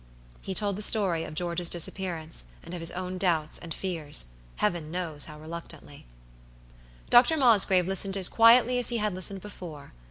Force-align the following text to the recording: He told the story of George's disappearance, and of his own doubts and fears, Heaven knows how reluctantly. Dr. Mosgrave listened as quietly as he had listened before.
He 0.41 0.55
told 0.55 0.77
the 0.77 0.81
story 0.81 1.23
of 1.25 1.35
George's 1.35 1.69
disappearance, 1.69 2.45
and 2.63 2.73
of 2.73 2.79
his 2.79 2.89
own 2.89 3.19
doubts 3.19 3.59
and 3.59 3.71
fears, 3.71 4.25
Heaven 4.55 4.89
knows 4.89 5.25
how 5.25 5.37
reluctantly. 5.39 6.07
Dr. 7.11 7.37
Mosgrave 7.37 7.87
listened 7.87 8.17
as 8.17 8.27
quietly 8.27 8.79
as 8.79 8.89
he 8.89 8.97
had 8.97 9.13
listened 9.13 9.41
before. 9.43 9.93